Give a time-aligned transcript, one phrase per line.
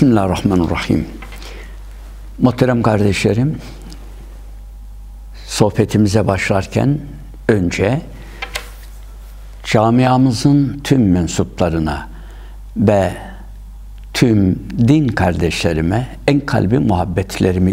[0.00, 1.06] Bismillahirrahmanirrahim.
[2.38, 3.58] Muhterem kardeşlerim,
[5.46, 6.98] sohbetimize başlarken
[7.48, 8.00] önce
[9.64, 12.08] camiamızın tüm mensuplarına
[12.76, 13.12] ve
[14.14, 14.58] tüm
[14.88, 17.72] din kardeşlerime en kalbi muhabbetlerimi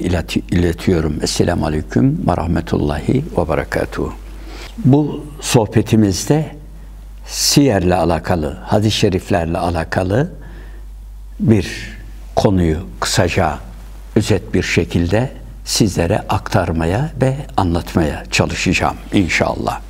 [0.52, 1.20] iletiyorum.
[1.22, 4.14] Esselamu Aleyküm ve Rahmetullahi ve Berekatuhu.
[4.86, 6.56] Bu sohbetimizde
[7.26, 10.32] siyerle alakalı, hadis-i şeriflerle alakalı
[11.40, 11.97] bir
[12.38, 13.60] konuyu kısaca
[14.16, 15.32] özet bir şekilde
[15.66, 19.82] sizlere aktarmaya ve anlatmaya çalışacağım inşallah.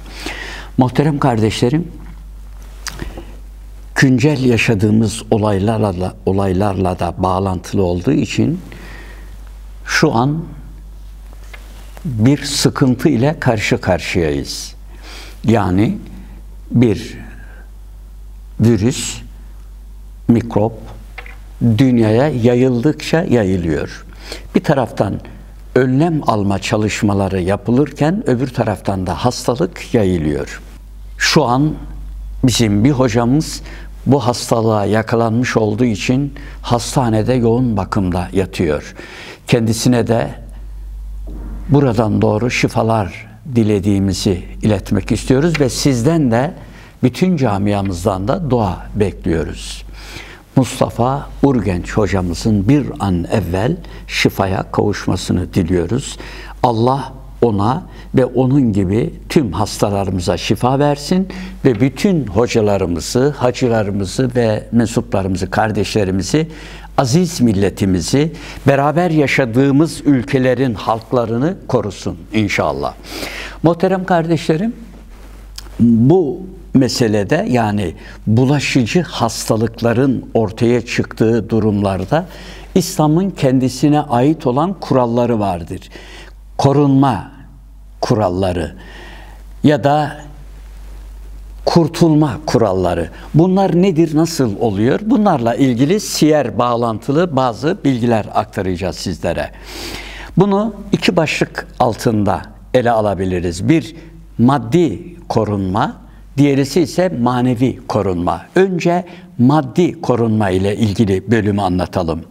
[0.78, 1.92] Muhterem kardeşlerim,
[3.96, 8.62] güncel yaşadığımız olaylarla olaylarla da bağlantılı olduğu için
[9.86, 10.46] şu an
[12.06, 14.76] bir sıkıntı ile karşı karşıyayız.
[15.44, 15.98] Yani
[16.72, 17.18] bir
[18.60, 19.22] virüs,
[20.28, 20.97] mikrop
[21.62, 24.06] dünyaya yayıldıkça yayılıyor.
[24.56, 25.20] Bir taraftan
[25.76, 30.62] önlem alma çalışmaları yapılırken öbür taraftan da hastalık yayılıyor.
[31.18, 31.74] Şu an
[32.44, 33.62] bizim bir hocamız
[34.06, 38.96] bu hastalığa yakalanmış olduğu için hastanede yoğun bakımda yatıyor.
[39.48, 40.30] Kendisine de
[41.70, 46.54] buradan doğru şifalar dilediğimizi iletmek istiyoruz ve sizden de
[47.04, 49.87] bütün camiamızdan da dua bekliyoruz.
[50.58, 53.76] Mustafa Urgenç hocamızın bir an evvel
[54.08, 56.18] şifaya kavuşmasını diliyoruz.
[56.64, 57.84] Allah ona
[58.16, 61.28] ve onun gibi tüm hastalarımıza şifa versin
[61.66, 66.48] ve bütün hocalarımızı, hacılarımızı ve mensuplarımızı, kardeşlerimizi,
[66.98, 68.34] aziz milletimizi,
[68.68, 72.94] beraber yaşadığımız ülkelerin halklarını korusun inşallah.
[73.64, 74.76] Muhterem kardeşlerim,
[75.80, 76.40] bu
[76.78, 77.94] meselede yani
[78.28, 82.26] bulaşıcı hastalıkların ortaya çıktığı durumlarda
[82.76, 85.90] İslam'ın kendisine ait olan kuralları vardır.
[86.58, 87.32] Korunma
[88.02, 88.76] kuralları
[89.64, 90.18] ya da
[91.66, 93.10] kurtulma kuralları.
[93.34, 95.00] Bunlar nedir, nasıl oluyor?
[95.06, 99.52] Bunlarla ilgili siyer bağlantılı bazı bilgiler aktaracağız sizlere.
[100.38, 102.42] Bunu iki başlık altında
[102.74, 103.70] ele alabiliriz.
[103.70, 103.96] Bir,
[104.38, 106.07] maddi korunma,
[106.38, 108.46] diğerisi ise manevi korunma.
[108.56, 109.06] Önce
[109.38, 112.24] maddi korunma ile ilgili bölümü anlatalım.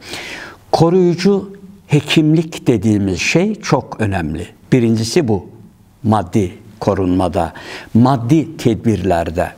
[0.73, 1.57] Koruyucu
[1.87, 4.47] hekimlik dediğimiz şey çok önemli.
[4.73, 5.47] Birincisi bu.
[6.03, 7.53] Maddi korunmada,
[7.95, 9.51] maddi tedbirlerde.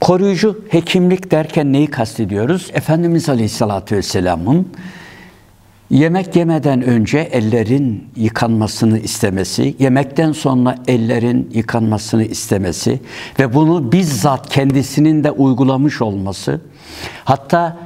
[0.00, 2.70] Koruyucu hekimlik derken neyi kastediyoruz?
[2.72, 4.68] Efendimiz Aleyhisselatü Vesselam'ın
[5.90, 13.00] Yemek yemeden önce ellerin yıkanmasını istemesi, yemekten sonra ellerin yıkanmasını istemesi
[13.38, 16.60] ve bunu bizzat kendisinin de uygulamış olması,
[17.24, 17.76] hatta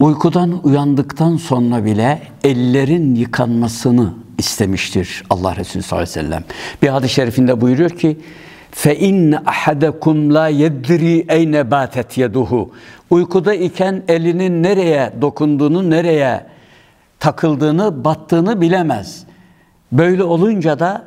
[0.00, 6.44] uykudan uyandıktan sonra bile ellerin yıkanmasını istemiştir Allah Resulü sallallahu aleyhi ve sellem.
[6.82, 8.18] Bir hadis-i şerifinde buyuruyor ki,
[8.98, 12.70] in ahadakum la yedri eyne batet yeduhu.
[13.10, 16.53] Uykuda iken elinin nereye dokunduğunu, nereye
[17.24, 19.24] takıldığını, battığını bilemez.
[19.92, 21.04] Böyle olunca da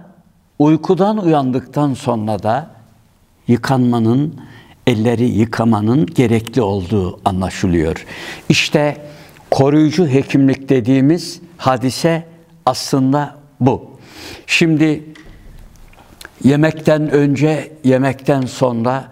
[0.60, 2.70] uykudan uyandıktan sonra da
[3.48, 4.36] yıkanmanın,
[4.88, 8.06] elleri yıkamanın gerekli olduğu anlaşılıyor.
[8.50, 8.98] İşte
[9.52, 12.24] koruyucu hekimlik dediğimiz hadise
[12.66, 13.92] aslında bu.
[14.48, 15.04] Şimdi
[16.44, 19.12] yemekten önce, yemekten sonra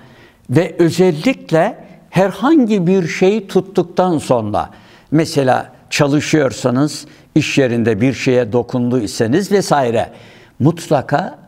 [0.50, 4.70] ve özellikle herhangi bir şeyi tuttuktan sonra
[5.12, 10.10] mesela çalışıyorsanız, iş yerinde bir şeye dokunduysanız vesaire
[10.60, 11.40] mutlaka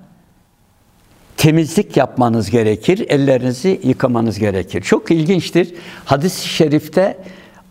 [1.37, 4.81] temizlik yapmanız gerekir, ellerinizi yıkamanız gerekir.
[4.81, 5.73] Çok ilginçtir.
[6.05, 7.17] Hadis-i şerifte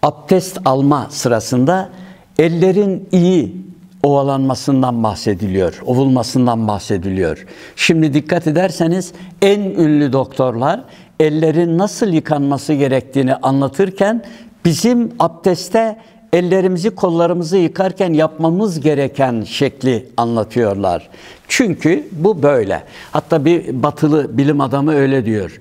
[0.03, 1.91] abdest alma sırasında
[2.39, 3.56] ellerin iyi
[4.03, 7.47] ovalanmasından bahsediliyor, ovulmasından bahsediliyor.
[7.77, 9.12] Şimdi dikkat ederseniz
[9.42, 10.84] en ünlü doktorlar
[11.21, 14.22] ellerin nasıl yıkanması gerektiğini anlatırken
[14.65, 15.97] bizim abdeste
[16.32, 21.08] ellerimizi kollarımızı yıkarken yapmamız gereken şekli anlatıyorlar.
[21.48, 22.82] Çünkü bu böyle.
[23.12, 25.60] Hatta bir batılı bilim adamı öyle diyor.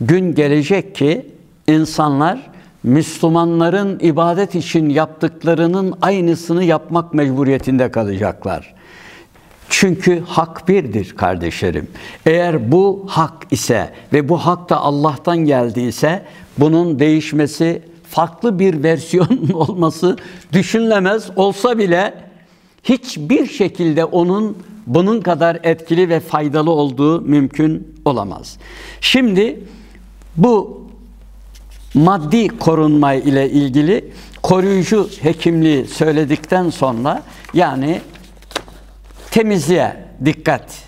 [0.00, 1.26] Gün gelecek ki
[1.66, 2.50] insanlar
[2.82, 8.74] Müslümanların ibadet için yaptıklarının aynısını yapmak mecburiyetinde kalacaklar.
[9.68, 11.88] Çünkü hak birdir kardeşlerim.
[12.26, 16.22] Eğer bu hak ise ve bu hak da Allah'tan geldiyse
[16.58, 17.82] bunun değişmesi
[18.14, 20.16] farklı bir versiyon olması
[20.52, 22.14] düşünülemez olsa bile
[22.84, 28.56] hiçbir şekilde onun bunun kadar etkili ve faydalı olduğu mümkün olamaz.
[29.00, 29.60] Şimdi
[30.36, 30.82] bu
[31.94, 34.12] maddi korunma ile ilgili
[34.42, 37.22] koruyucu hekimliği söyledikten sonra
[37.54, 38.00] yani
[39.30, 40.83] temizliğe dikkat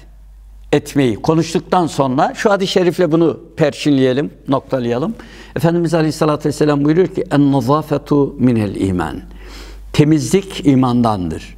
[0.77, 5.15] etmeyi konuştuktan sonra şu hadis-i şerifle bunu perçinleyelim, noktalayalım.
[5.57, 9.21] Efendimiz Aleyhisselatü Vesselam buyuruyor ki en-nazafetu minel iman.
[9.93, 11.57] Temizlik imandandır.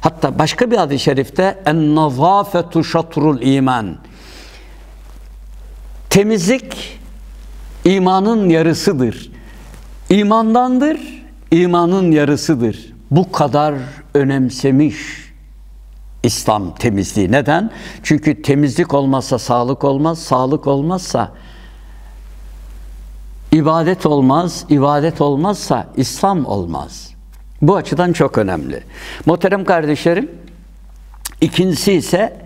[0.00, 3.96] Hatta başka bir hadis-i şerifte en-nazafetu şatrul iman.
[6.10, 6.98] Temizlik
[7.84, 9.30] imanın yarısıdır.
[10.10, 11.00] İmandandır,
[11.50, 12.92] imanın yarısıdır.
[13.10, 13.74] Bu kadar
[14.14, 15.25] önemsemiş
[16.26, 17.32] İslam temizliği.
[17.32, 17.70] Neden?
[18.02, 21.32] Çünkü temizlik olmazsa sağlık olmaz, sağlık olmazsa
[23.52, 27.10] ibadet olmaz, ibadet olmazsa İslam olmaz.
[27.62, 28.82] Bu açıdan çok önemli.
[29.26, 30.30] Muhterem kardeşlerim,
[31.40, 32.36] ikincisi ise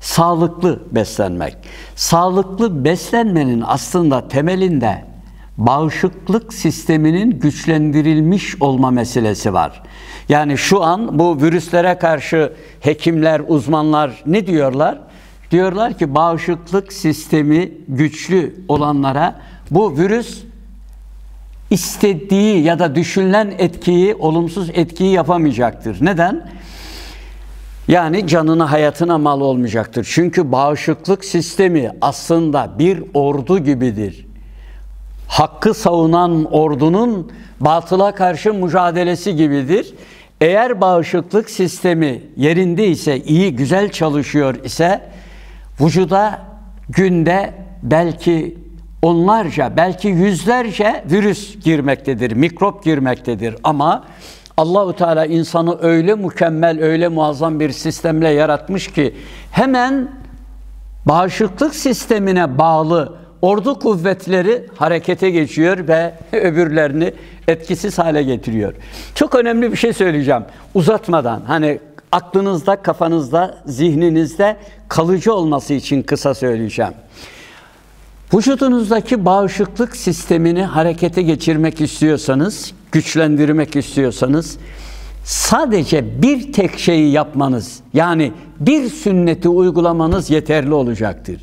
[0.00, 1.56] sağlıklı beslenmek.
[1.96, 5.04] Sağlıklı beslenmenin aslında temelinde
[5.58, 9.82] bağışıklık sisteminin güçlendirilmiş olma meselesi var.
[10.28, 14.98] Yani şu an bu virüslere karşı hekimler, uzmanlar ne diyorlar?
[15.50, 20.42] Diyorlar ki bağışıklık sistemi güçlü olanlara bu virüs
[21.70, 25.96] istediği ya da düşünülen etkiyi, olumsuz etkiyi yapamayacaktır.
[26.00, 26.50] Neden?
[27.88, 30.08] Yani canına hayatına mal olmayacaktır.
[30.10, 34.25] Çünkü bağışıklık sistemi aslında bir ordu gibidir.
[35.28, 39.94] Hakkı savunan ordunun batıla karşı mücadelesi gibidir.
[40.40, 45.00] Eğer bağışıklık sistemi yerinde ise, iyi, güzel çalışıyor ise
[45.80, 46.38] vücuda
[46.88, 48.58] günde belki
[49.02, 54.04] onlarca, belki yüzlerce virüs girmektedir, mikrop girmektedir ama
[54.56, 59.14] Allahu Teala insanı öyle mükemmel, öyle muazzam bir sistemle yaratmış ki
[59.50, 60.10] hemen
[61.06, 67.12] bağışıklık sistemine bağlı ordu kuvvetleri harekete geçiyor ve öbürlerini
[67.48, 68.74] etkisiz hale getiriyor.
[69.14, 70.42] Çok önemli bir şey söyleyeceğim.
[70.74, 71.78] Uzatmadan hani
[72.12, 74.56] aklınızda, kafanızda, zihninizde
[74.88, 76.92] kalıcı olması için kısa söyleyeceğim.
[78.34, 84.58] Vücudunuzdaki bağışıklık sistemini harekete geçirmek istiyorsanız, güçlendirmek istiyorsanız
[85.24, 91.40] sadece bir tek şeyi yapmanız yani bir sünneti uygulamanız yeterli olacaktır.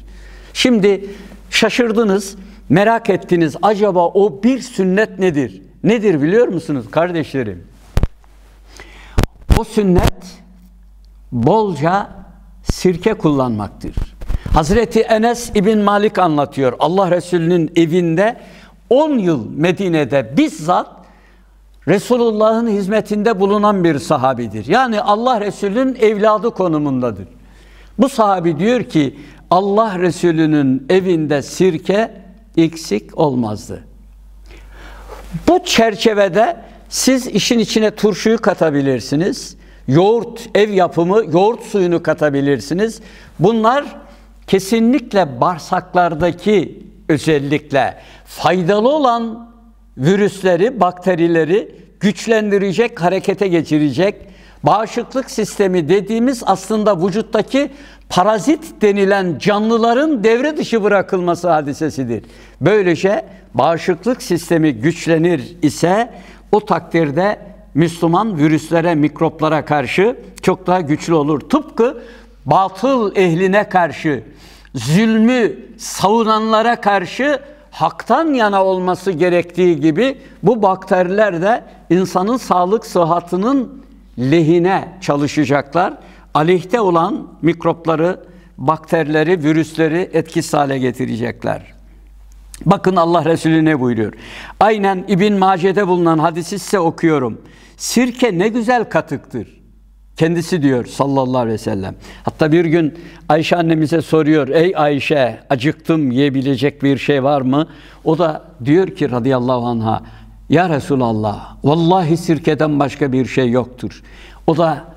[0.54, 1.06] Şimdi
[1.54, 2.36] şaşırdınız,
[2.70, 3.56] merak ettiniz.
[3.62, 5.62] Acaba o bir sünnet nedir?
[5.84, 7.68] Nedir biliyor musunuz kardeşlerim?
[9.60, 10.14] O sünnet
[11.32, 12.10] bolca
[12.64, 13.96] sirke kullanmaktır.
[14.54, 16.74] Hazreti Enes İbn Malik anlatıyor.
[16.80, 18.38] Allah Resulü'nün evinde
[18.90, 20.88] 10 yıl Medine'de bizzat
[21.88, 24.66] Resulullah'ın hizmetinde bulunan bir sahabidir.
[24.68, 27.28] Yani Allah Resulü'nün evladı konumundadır.
[28.00, 29.16] Bu sahabi diyor ki
[29.54, 32.12] Allah Resulü'nün evinde sirke
[32.58, 33.84] eksik olmazdı.
[35.48, 36.58] Bu çerçevede
[36.90, 39.58] siz işin içine turşuyu katabilirsiniz.
[39.88, 43.02] Yoğurt, ev yapımı yoğurt suyunu katabilirsiniz.
[43.40, 43.86] Bunlar
[44.48, 49.54] kesinlikle bağırsaklardaki özellikle faydalı olan
[49.98, 54.16] virüsleri, bakterileri güçlendirecek, harekete geçirecek.
[54.64, 57.72] Bağışıklık sistemi dediğimiz aslında vücuttaki
[58.10, 62.24] parazit denilen canlıların devre dışı bırakılması hadisesidir.
[62.62, 66.14] Böylece bağışıklık sistemi güçlenir ise
[66.52, 67.40] o takdirde
[67.74, 71.40] Müslüman virüslere, mikroplara karşı çok daha güçlü olur.
[71.40, 72.02] Tıpkı
[72.46, 74.24] batıl ehline karşı,
[74.76, 77.40] zulmü savunanlara karşı
[77.72, 83.84] haktan yana olması gerektiği gibi bu bakteriler de insanın sağlık sıhhatinin
[84.20, 85.94] lehine çalışacaklar.
[86.34, 88.20] Aleyhte olan mikropları,
[88.58, 91.74] bakterileri, virüsleri etkisiz hale getirecekler.
[92.66, 94.14] Bakın Allah Resulü ne buyuruyor?
[94.60, 97.42] Aynen İbn Mace'de bulunan hadisi size okuyorum.
[97.78, 99.64] Sirke ne güzel katıktır.
[100.18, 101.96] Kendisi diyor sallallahu aleyhi ve sellem.
[102.24, 102.94] Hatta bir gün
[103.30, 104.48] Ayşe annemize soruyor.
[104.48, 107.68] Ey Ayşe acıktım yiyebilecek bir şey var mı?
[108.04, 110.02] O da diyor ki radıyallahu anha.
[110.50, 114.04] Ya Resulallah vallahi sirkeden başka bir şey yoktur.
[114.48, 114.93] O da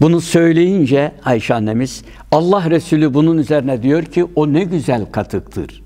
[0.00, 5.82] bunu söyleyince Ayşe annemiz Allah Resulü bunun üzerine diyor ki o ne güzel katıktır.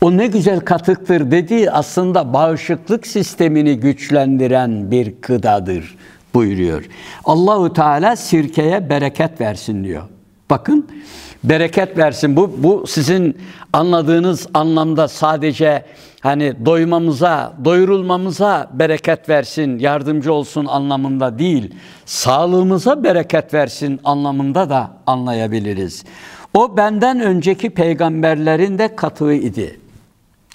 [0.00, 5.96] O ne güzel katıktır dediği aslında bağışıklık sistemini güçlendiren bir gıdadır
[6.34, 6.84] buyuruyor.
[7.24, 10.02] Allahu Teala sirkeye bereket versin diyor.
[10.50, 10.88] Bakın
[11.44, 12.36] bereket versin.
[12.36, 13.38] Bu bu sizin
[13.72, 15.84] anladığınız anlamda sadece
[16.20, 21.74] hani doymamıza, doyurulmamıza bereket versin, yardımcı olsun anlamında değil.
[22.06, 26.04] Sağlığımıza bereket versin anlamında da anlayabiliriz.
[26.54, 29.80] O benden önceki peygamberlerin de katığı idi.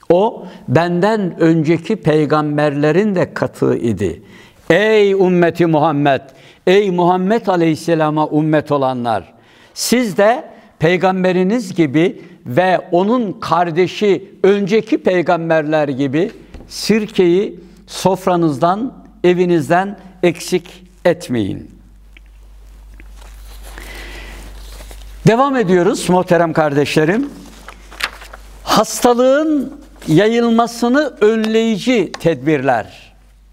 [0.10, 4.24] O benden önceki peygamberlerin de katı idi.
[4.69, 6.22] Ey ümmeti Muhammed,
[6.67, 9.34] ey Muhammed Aleyhisselam'a ümmet olanlar,
[9.74, 10.43] siz de
[10.79, 16.31] peygamberiniz gibi ve onun kardeşi önceki peygamberler gibi
[16.67, 18.93] sirkeyi sofranızdan,
[19.24, 21.71] evinizden eksik etmeyin.
[25.27, 27.29] Devam ediyoruz muhterem kardeşlerim.
[28.63, 33.09] Hastalığın yayılmasını önleyici tedbirler.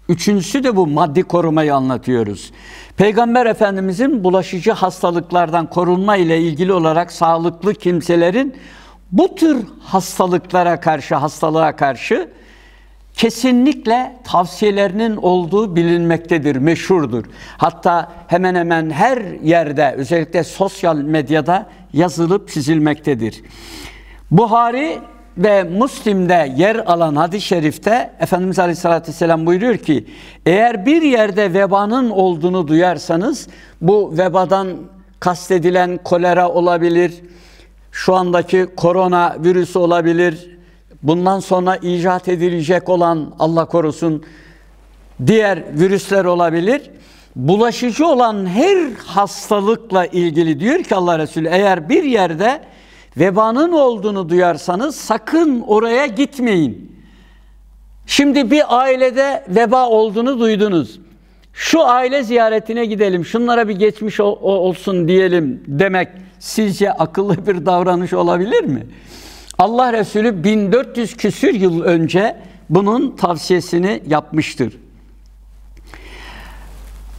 [0.09, 2.51] Üçüncüsü de bu maddi korumayı anlatıyoruz.
[2.97, 8.55] Peygamber Efendimizin bulaşıcı hastalıklardan korunma ile ilgili olarak sağlıklı kimselerin
[9.11, 12.29] bu tür hastalıklara karşı, hastalığa karşı
[13.13, 17.25] kesinlikle tavsiyelerinin olduğu bilinmektedir, meşhurdur.
[17.57, 23.41] Hatta hemen hemen her yerde özellikle sosyal medyada yazılıp çizilmektedir.
[24.31, 24.99] Buhari
[25.37, 30.05] ve Müslim'de yer alan hadis-i şerifte Efendimiz Aleyhisselatü Vesselam buyuruyor ki
[30.45, 33.47] eğer bir yerde vebanın olduğunu duyarsanız
[33.81, 34.67] bu vebadan
[35.19, 37.13] kastedilen kolera olabilir,
[37.91, 40.57] şu andaki korona virüsü olabilir,
[41.03, 44.23] bundan sonra icat edilecek olan Allah korusun
[45.27, 46.81] diğer virüsler olabilir.
[47.35, 52.61] Bulaşıcı olan her hastalıkla ilgili diyor ki Allah Resulü eğer bir yerde
[53.19, 56.97] vebanın olduğunu duyarsanız sakın oraya gitmeyin.
[58.05, 60.99] Şimdi bir ailede veba olduğunu duydunuz.
[61.53, 66.07] Şu aile ziyaretine gidelim, şunlara bir geçmiş olsun diyelim demek
[66.39, 68.85] sizce akıllı bir davranış olabilir mi?
[69.57, 72.35] Allah Resulü 1400 küsür yıl önce
[72.69, 74.77] bunun tavsiyesini yapmıştır.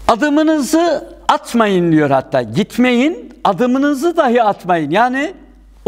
[0.08, 2.42] Adımınızı atmayın diyor hatta.
[2.42, 4.90] Gitmeyin, adımınızı dahi atmayın.
[4.90, 5.34] Yani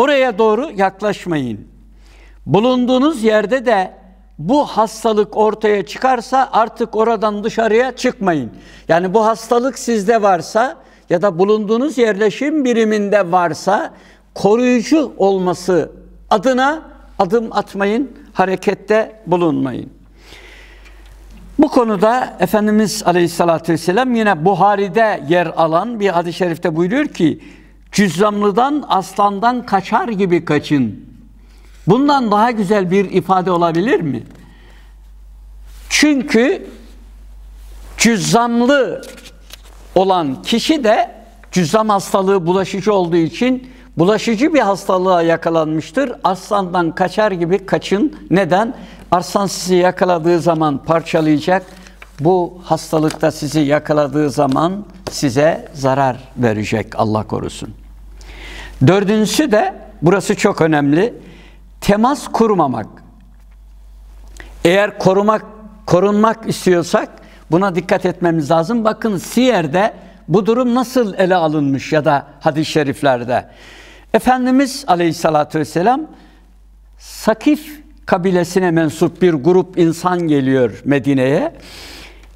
[0.01, 1.61] oraya doğru yaklaşmayın.
[2.47, 3.93] Bulunduğunuz yerde de
[4.39, 8.51] bu hastalık ortaya çıkarsa artık oradan dışarıya çıkmayın.
[8.89, 10.77] Yani bu hastalık sizde varsa
[11.11, 13.95] ya da bulunduğunuz yerleşim biriminde varsa
[14.35, 15.93] koruyucu olması
[16.31, 16.83] adına
[17.19, 19.91] adım atmayın, harekette bulunmayın.
[21.59, 27.41] Bu konuda Efendimiz Aleyhisselatü Vesselam yine Buhari'de yer alan bir hadis-i şerifte buyuruyor ki
[27.93, 31.05] cüzzamlıdan aslandan kaçar gibi kaçın.
[31.87, 34.23] Bundan daha güzel bir ifade olabilir mi?
[35.89, 36.67] Çünkü
[37.99, 39.03] cüzzamlı
[39.95, 41.11] olan kişi de
[41.53, 46.13] cüzzam hastalığı bulaşıcı olduğu için bulaşıcı bir hastalığa yakalanmıştır.
[46.25, 48.17] Aslandan kaçar gibi kaçın.
[48.31, 48.75] Neden?
[49.11, 51.67] Arslan sizi yakaladığı zaman parçalayacak.
[52.21, 57.75] Bu hastalıkta sizi yakaladığı zaman size zarar verecek Allah korusun.
[58.87, 61.15] Dördüncüsü de burası çok önemli.
[61.81, 62.87] Temas kurmamak.
[64.65, 65.45] Eğer korumak
[65.87, 67.09] korunmak istiyorsak
[67.51, 68.85] buna dikkat etmemiz lazım.
[68.85, 69.95] Bakın Siyer'de
[70.29, 73.49] bu durum nasıl ele alınmış ya da hadis-i şeriflerde.
[74.15, 76.07] Efendimiz Aleyhisselatü Vesselam
[76.99, 81.53] Sakif kabilesine mensup bir grup insan geliyor Medine'ye.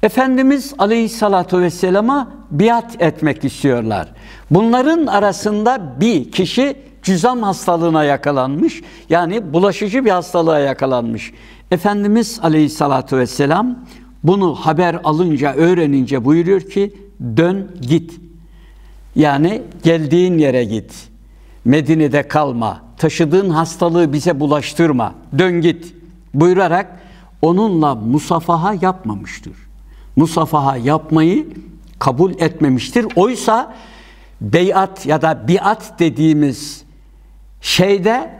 [0.05, 4.07] Efendimiz Aleyhisselatü Vesselam'a biat etmek istiyorlar.
[4.51, 8.81] Bunların arasında bir kişi cüzam hastalığına yakalanmış.
[9.09, 11.33] Yani bulaşıcı bir hastalığa yakalanmış.
[11.71, 13.79] Efendimiz Aleyhisselatü Vesselam
[14.23, 16.93] bunu haber alınca, öğrenince buyuruyor ki
[17.37, 18.19] dön git.
[19.15, 21.07] Yani geldiğin yere git.
[21.65, 22.81] Medine'de kalma.
[22.97, 25.13] Taşıdığın hastalığı bize bulaştırma.
[25.37, 25.93] Dön git.
[26.33, 26.99] Buyurarak
[27.41, 29.64] onunla musafaha yapmamıştır.
[30.15, 31.47] Musafaha yapmayı
[31.99, 33.05] kabul etmemiştir.
[33.15, 33.75] Oysa
[34.41, 36.83] beyat ya da biat dediğimiz
[37.61, 38.31] şeyde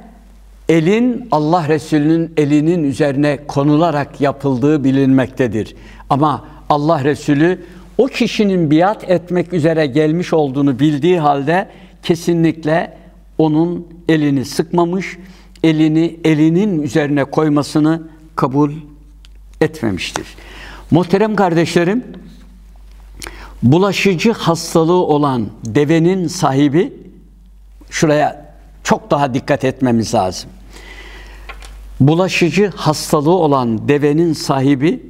[0.70, 5.76] elin Allah Resulü'nün elinin üzerine konularak yapıldığı bilinmektedir.
[6.10, 7.66] Ama Allah Resulü
[7.98, 11.70] o kişinin biat etmek üzere gelmiş olduğunu bildiği halde
[12.04, 12.98] kesinlikle
[13.38, 15.18] onun elini sıkmamış,
[15.64, 18.02] elini elinin üzerine koymasını
[18.36, 18.72] kabul
[19.62, 20.26] etmemiştir.
[20.92, 22.04] Muhterem kardeşlerim,
[23.64, 26.94] bulaşıcı hastalığı olan devenin sahibi
[27.90, 30.50] şuraya çok daha dikkat etmemiz lazım.
[32.00, 35.04] Bulaşıcı hastalığı olan devenin sahibi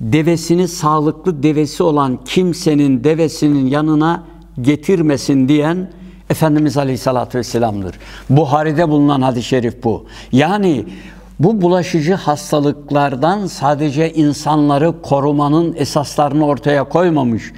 [0.00, 4.24] devesini sağlıklı devesi olan kimsenin devesinin yanına
[4.60, 5.90] getirmesin diyen
[6.30, 7.96] Efendimiz Aleyhisselatü Vesselam'dır.
[8.30, 10.06] Buhari'de bulunan hadis-i şerif bu.
[10.32, 10.84] Yani
[11.38, 17.52] bu bulaşıcı hastalıklardan sadece insanları korumanın esaslarını ortaya koymamış.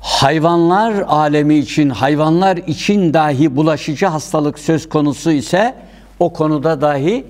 [0.00, 5.74] Hayvanlar alemi için, hayvanlar için dahi bulaşıcı hastalık söz konusu ise
[6.18, 7.26] o konuda dahi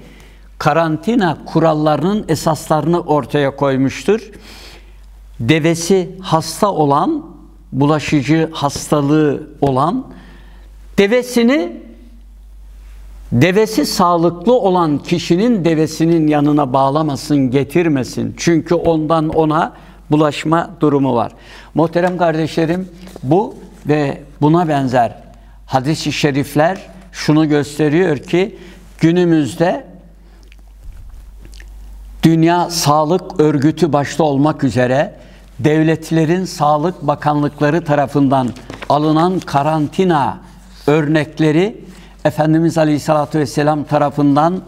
[0.58, 4.30] karantina kurallarının esaslarını ortaya koymuştur.
[5.40, 7.26] Devesi hasta olan,
[7.72, 10.06] bulaşıcı hastalığı olan
[10.98, 11.83] devesini
[13.34, 18.34] devesi sağlıklı olan kişinin devesinin yanına bağlamasın, getirmesin.
[18.38, 19.72] Çünkü ondan ona
[20.10, 21.32] bulaşma durumu var.
[21.74, 22.88] Muhterem kardeşlerim
[23.22, 23.54] bu
[23.88, 25.16] ve buna benzer
[25.66, 26.78] hadis-i şerifler
[27.12, 28.58] şunu gösteriyor ki
[29.00, 29.86] günümüzde
[32.22, 35.14] Dünya Sağlık Örgütü başta olmak üzere
[35.58, 38.48] devletlerin sağlık bakanlıkları tarafından
[38.88, 40.38] alınan karantina
[40.86, 41.84] örnekleri
[42.24, 44.62] Efendimiz Aleyhisselatü Vesselam tarafından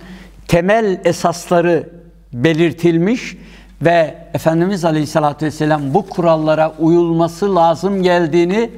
[0.49, 1.89] temel esasları
[2.33, 3.37] belirtilmiş
[3.83, 8.71] ve Efendimiz Aleyhisselatü Vesselam bu kurallara uyulması lazım geldiğini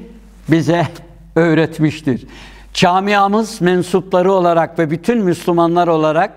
[0.49, 0.87] bize
[1.35, 2.25] öğretmiştir.
[2.73, 6.31] Camiamız mensupları olarak ve bütün Müslümanlar olarak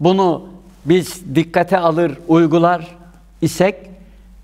[0.00, 0.46] bunu
[0.84, 2.96] biz dikkate alır, uygular
[3.40, 3.76] isek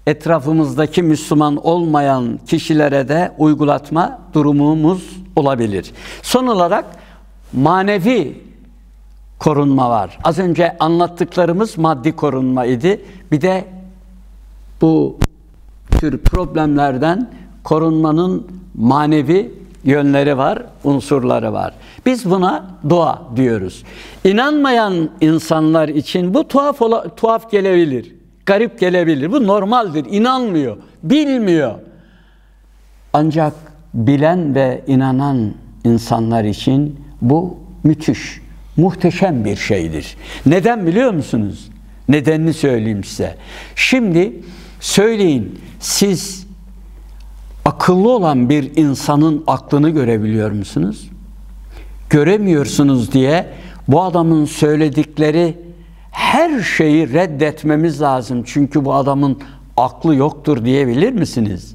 [0.07, 5.93] etrafımızdaki Müslüman olmayan kişilere de uygulatma durumumuz olabilir.
[6.23, 6.85] Son olarak
[7.53, 8.43] manevi
[9.39, 10.19] korunma var.
[10.25, 13.01] Az önce anlattıklarımız maddi korunma idi.
[13.33, 13.65] Bir de
[14.81, 15.19] bu
[15.91, 17.31] tür problemlerden
[17.65, 19.55] korunmanın manevi
[19.85, 21.75] yönleri var, unsurları var.
[22.07, 23.85] Biz buna dua diyoruz.
[24.25, 28.15] İnanmayan insanlar için bu tuhaf ola, tuhaf gelebilir,
[28.47, 29.33] garip gelebilir.
[29.33, 30.07] Bu normaldir.
[30.11, 31.75] İnanmıyor, bilmiyor.
[33.13, 33.53] Ancak
[33.95, 35.55] bilen ve inanan
[35.85, 38.41] insanlar için bu müthiş,
[38.77, 40.17] muhteşem bir şeydir.
[40.47, 41.69] Neden biliyor musunuz?
[42.09, 43.37] Nedenini söyleyeyim size.
[43.77, 44.33] Şimdi
[44.81, 46.47] söyleyin siz
[47.65, 51.11] akıllı olan bir insanın aklını görebiliyor musunuz?
[52.11, 53.47] Göremiyorsunuz diye
[53.89, 55.59] bu adamın söyledikleri
[56.11, 58.43] her şeyi reddetmemiz lazım.
[58.47, 59.39] Çünkü bu adamın
[59.77, 61.75] aklı yoktur diyebilir misiniz?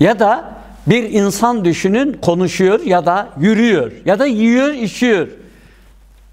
[0.00, 0.55] Ya da
[0.86, 5.28] bir insan düşünün konuşuyor ya da yürüyor ya da yiyor içiyor.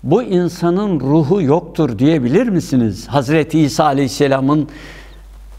[0.03, 3.07] Bu insanın ruhu yoktur diyebilir misiniz?
[3.07, 4.69] Hazreti İsa Aleyhisselam'ın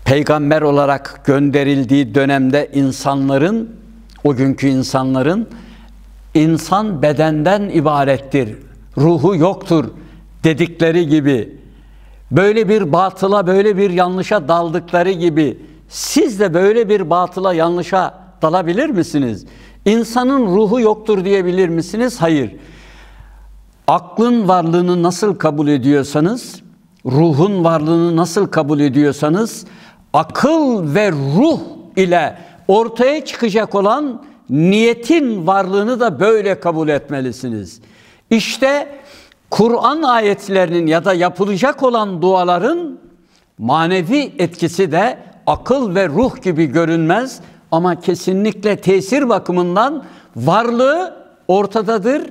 [0.05, 3.77] peygamber olarak gönderildiği dönemde insanların,
[4.25, 5.49] o günkü insanların
[6.35, 8.57] insan bedenden ibarettir,
[8.99, 9.85] ruhu yoktur
[10.45, 11.57] dedikleri gibi,
[12.31, 18.91] böyle bir batıla, böyle bir yanlışa daldıkları gibi, siz de böyle bir batıla, yanlışa dalabilir
[18.91, 19.47] misiniz?
[19.85, 22.17] İnsanın ruhu yoktur diyebilir misiniz?
[22.21, 22.57] Hayır.
[23.89, 26.63] Aklın varlığını nasıl kabul ediyorsanız,
[27.07, 29.67] ruhun varlığını nasıl kabul ediyorsanız,
[30.13, 31.61] akıl ve ruh
[31.97, 37.81] ile ortaya çıkacak olan niyetin varlığını da böyle kabul etmelisiniz.
[38.31, 38.89] İşte
[39.51, 42.99] Kur'an ayetlerinin ya da yapılacak olan duaların
[43.59, 47.41] manevi etkisi de akıl ve ruh gibi görünmez
[47.75, 50.05] ama kesinlikle tesir bakımından
[50.37, 51.17] varlığı
[51.49, 52.23] ortadadır.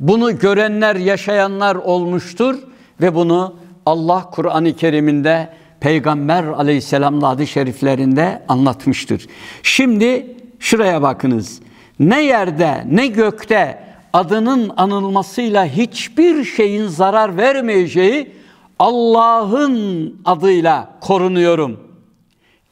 [0.00, 2.58] Bunu görenler, yaşayanlar olmuştur
[3.00, 5.48] ve bunu Allah Kur'an-ı Kerim'inde
[5.80, 9.26] Peygamber aleyhisselamla adı şeriflerinde anlatmıştır.
[9.62, 11.60] Şimdi şuraya bakınız.
[12.00, 13.78] Ne yerde ne gökte
[14.12, 18.32] adının anılmasıyla hiçbir şeyin zarar vermeyeceği
[18.78, 21.80] Allah'ın adıyla korunuyorum.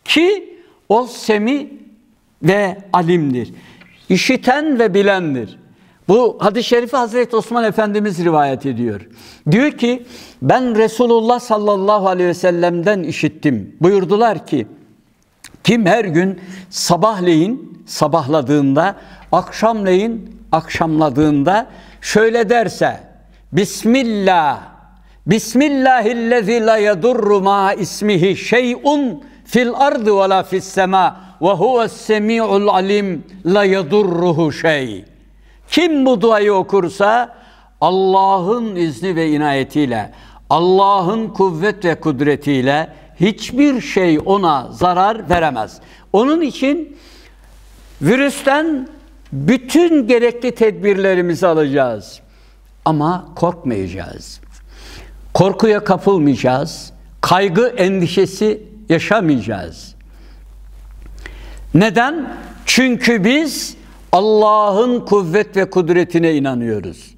[0.05, 1.79] Ki o semi
[2.42, 3.55] ve alimdir.
[4.09, 5.59] İşiten ve bilendir.
[6.09, 9.01] Bu hadis-i şerifi Hazreti Osman Efendimiz rivayet ediyor.
[9.51, 10.07] Diyor ki
[10.42, 13.77] ben Resulullah sallallahu aleyhi ve sellem'den işittim.
[13.81, 14.66] Buyurdular ki
[15.64, 18.96] kim her gün sabahleyin sabahladığında,
[19.33, 21.66] akşamleyin akşamladığında
[22.01, 23.01] şöyle derse
[23.53, 24.61] Bismillah
[25.27, 32.68] Bismillahillezî la yedurru ma ismihi şey'un fil ardı ve la fis sema ve huves semi'ul
[32.68, 35.05] alim la yedurruhu şey.
[35.70, 37.37] Kim bu duayı okursa
[37.81, 40.12] Allah'ın izni ve inayetiyle,
[40.51, 42.88] Allah'ın kuvvet ve kudretiyle
[43.20, 45.81] hiçbir şey ona zarar veremez.
[46.12, 46.96] Onun için
[48.03, 48.88] virüsten
[49.33, 52.20] bütün gerekli tedbirlerimizi alacağız.
[52.85, 54.40] Ama korkmayacağız.
[55.35, 56.92] Korkuya kapılmayacağız.
[57.20, 59.94] Kaygı, endişesi yaşamayacağız.
[61.74, 62.37] Neden?
[62.66, 63.76] Çünkü biz
[64.12, 67.14] Allah'ın kuvvet ve kudretine inanıyoruz.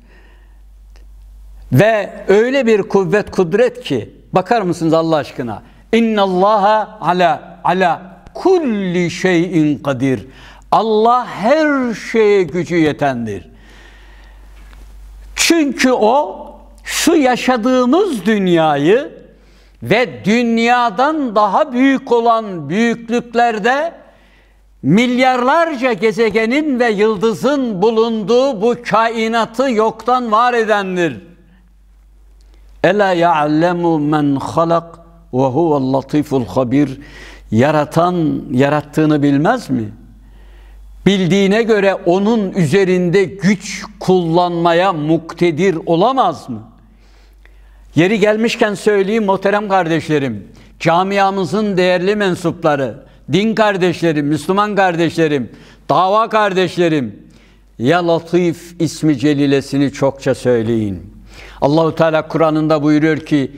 [1.73, 5.63] Ve öyle bir kuvvet kudret ki bakar mısınız Allah aşkına?
[5.93, 10.27] İnna Allaha ala ala kulli şeyin kadir.
[10.73, 13.49] Allah her şeye gücü yetendir.
[15.37, 16.47] Çünkü o
[16.85, 19.13] şu yaşadığımız dünyayı
[19.83, 24.00] ve dünyadan daha büyük olan büyüklüklerde
[24.83, 31.21] milyarlarca gezegenin ve yıldızın bulunduğu bu kainatı yoktan var edendir.
[32.85, 34.99] Ela ya'lemu men halak
[35.35, 37.01] ve huvel latiful habir.
[37.51, 39.89] Yaratan yarattığını bilmez mi?
[41.07, 46.63] Bildiğine göre onun üzerinde güç kullanmaya muktedir olamaz mı?
[47.95, 50.49] Yeri gelmişken söyleyeyim muhterem kardeşlerim,
[50.81, 55.51] camiamızın değerli mensupları, din kardeşlerim, Müslüman kardeşlerim,
[55.89, 57.23] dava kardeşlerim,
[57.79, 61.13] ya Latif ismi celilesini çokça söyleyin.
[61.61, 63.53] Allahu Teala Kur'an'ında buyuruyor ki: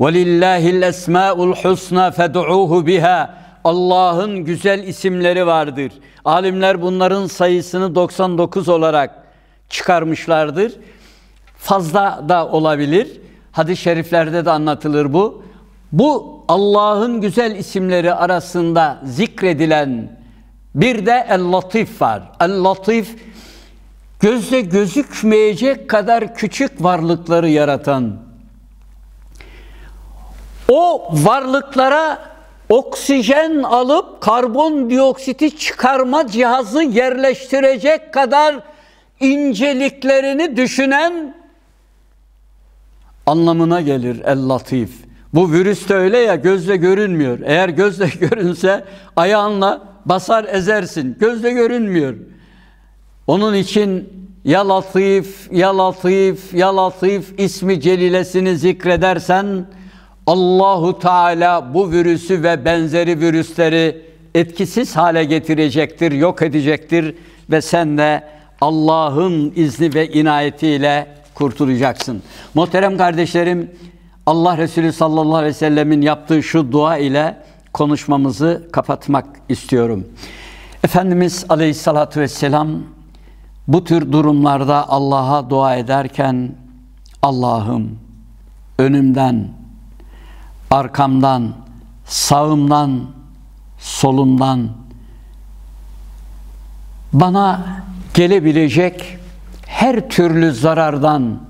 [0.00, 5.92] "Velillahil esmaul husna fed'uhu biha." Allah'ın güzel isimleri vardır.
[6.24, 9.10] Alimler bunların sayısını 99 olarak
[9.68, 10.72] çıkarmışlardır.
[11.58, 13.20] Fazla da olabilir.
[13.52, 15.42] Hadis-i şeriflerde de anlatılır bu.
[15.92, 20.18] Bu Allah'ın güzel isimleri arasında zikredilen
[20.74, 22.22] bir de El-Latif var.
[22.40, 23.16] El-Latif
[24.20, 28.26] gözle gözükmeyecek kadar küçük varlıkları yaratan
[30.68, 32.18] o varlıklara
[32.68, 38.56] oksijen alıp karbondioksiti çıkarma cihazı yerleştirecek kadar
[39.20, 41.34] inceliklerini düşünen
[43.26, 45.05] anlamına gelir el-latif.
[45.34, 47.38] Bu virüs de öyle ya gözle görünmüyor.
[47.44, 48.84] Eğer gözle görünse
[49.16, 51.16] ayağınla basar ezersin.
[51.20, 52.14] Gözle görünmüyor.
[53.26, 54.08] Onun için
[54.44, 59.66] ya latif, ya latif, ya latif ismi celilesini zikredersen
[60.26, 64.02] Allahu Teala bu virüsü ve benzeri virüsleri
[64.34, 67.14] etkisiz hale getirecektir, yok edecektir
[67.50, 68.22] ve sen de
[68.60, 72.22] Allah'ın izni ve inayetiyle kurtulacaksın.
[72.54, 73.70] Muhterem kardeşlerim,
[74.26, 77.36] Allah Resulü sallallahu aleyhi ve sellemin yaptığı şu dua ile
[77.72, 80.06] konuşmamızı kapatmak istiyorum.
[80.84, 82.68] Efendimiz aleyhissalatü vesselam
[83.68, 86.52] bu tür durumlarda Allah'a dua ederken
[87.22, 87.98] Allah'ım
[88.78, 89.48] önümden,
[90.70, 91.52] arkamdan,
[92.04, 93.00] sağımdan,
[93.78, 94.68] solumdan
[97.12, 97.66] bana
[98.14, 99.18] gelebilecek
[99.66, 101.40] her türlü zarardan,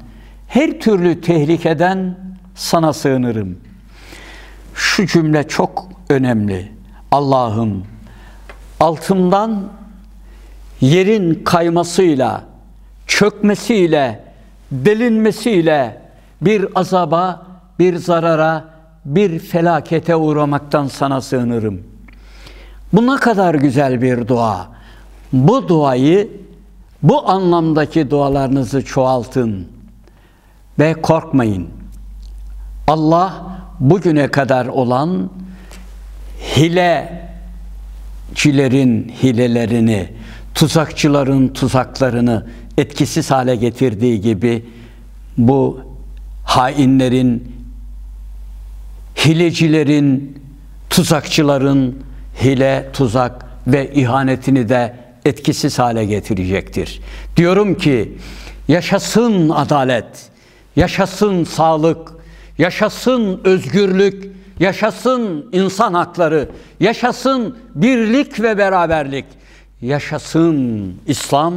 [0.49, 2.26] her türlü tehlikeden
[2.57, 3.59] sana sığınırım.
[4.75, 6.73] Şu cümle çok önemli.
[7.13, 7.85] Allah'ım
[8.81, 9.69] altımdan
[10.81, 12.45] yerin kaymasıyla,
[13.07, 14.25] çökmesiyle,
[14.73, 16.03] delinmesiyle
[16.41, 17.47] bir azaba,
[17.79, 18.65] bir zarara,
[19.05, 21.83] bir felakete uğramaktan sana sığınırım.
[22.93, 24.67] Bu ne kadar güzel bir dua.
[25.33, 26.31] Bu duayı,
[27.03, 29.69] bu anlamdaki dualarınızı çoğaltın
[30.79, 31.69] ve korkmayın.
[32.87, 35.31] Allah bugüne kadar olan
[36.57, 37.23] hilecilerin
[39.23, 40.09] hilelerini,
[40.55, 42.47] tuzakçıların tuzaklarını
[42.79, 44.65] etkisiz hale getirdiği gibi
[45.39, 45.81] bu
[46.45, 47.53] hainlerin,
[49.17, 50.39] hilecilerin,
[50.91, 52.03] tuzakçıların
[52.43, 57.01] hile, tuzak ve ihanetini de etkisiz hale getirecektir.
[57.37, 58.19] Diyorum ki
[58.69, 60.07] yaşasın adalet,
[60.77, 62.16] yaşasın sağlık,
[62.59, 66.49] yaşasın özgürlük, yaşasın insan hakları,
[66.81, 69.25] yaşasın birlik ve beraberlik,
[69.83, 71.55] yaşasın İslam,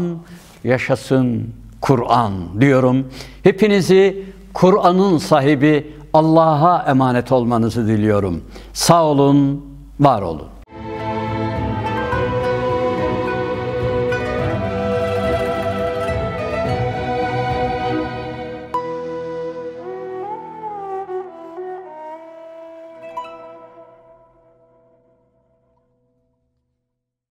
[0.64, 3.08] yaşasın Kur'an diyorum.
[3.44, 8.44] Hepinizi Kur'an'ın sahibi Allah'a emanet olmanızı diliyorum.
[8.74, 9.66] Sağ olun,
[10.00, 10.48] var olun.